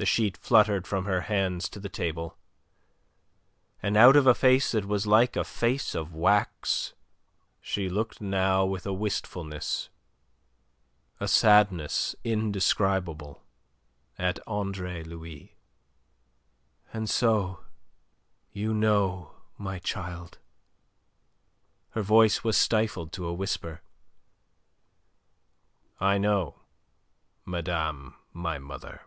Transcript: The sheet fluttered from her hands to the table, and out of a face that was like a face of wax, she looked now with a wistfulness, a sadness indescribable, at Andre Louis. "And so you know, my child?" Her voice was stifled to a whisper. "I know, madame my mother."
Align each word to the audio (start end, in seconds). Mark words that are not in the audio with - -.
The 0.00 0.06
sheet 0.06 0.36
fluttered 0.36 0.86
from 0.86 1.06
her 1.06 1.22
hands 1.22 1.68
to 1.70 1.80
the 1.80 1.88
table, 1.88 2.38
and 3.82 3.96
out 3.96 4.14
of 4.14 4.28
a 4.28 4.32
face 4.34 4.70
that 4.70 4.84
was 4.84 5.08
like 5.08 5.34
a 5.34 5.42
face 5.42 5.92
of 5.92 6.14
wax, 6.14 6.94
she 7.60 7.88
looked 7.88 8.20
now 8.20 8.64
with 8.64 8.86
a 8.86 8.92
wistfulness, 8.92 9.88
a 11.18 11.26
sadness 11.26 12.14
indescribable, 12.22 13.42
at 14.16 14.38
Andre 14.46 15.02
Louis. 15.02 15.56
"And 16.92 17.10
so 17.10 17.64
you 18.52 18.72
know, 18.72 19.34
my 19.56 19.80
child?" 19.80 20.38
Her 21.90 22.02
voice 22.02 22.44
was 22.44 22.56
stifled 22.56 23.10
to 23.14 23.26
a 23.26 23.34
whisper. 23.34 23.82
"I 25.98 26.18
know, 26.18 26.60
madame 27.44 28.14
my 28.32 28.58
mother." 28.60 29.02